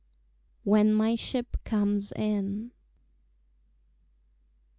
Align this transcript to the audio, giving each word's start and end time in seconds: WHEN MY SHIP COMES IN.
WHEN 0.63 0.95
MY 0.95 1.13
SHIP 1.13 1.57
COMES 1.63 2.11
IN. 2.15 2.71